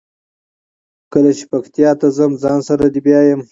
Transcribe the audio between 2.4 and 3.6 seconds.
ځان سره دې بیایمه.